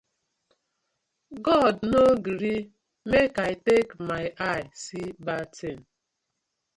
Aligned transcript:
God 1.45 1.75
no 1.91 2.03
gree 2.25 2.61
mek 3.11 3.33
I 3.49 3.51
take 3.67 3.91
my 4.09 4.23
eye 4.51 4.65
see 4.83 5.07
bad 5.25 5.45
tin. 5.57 5.79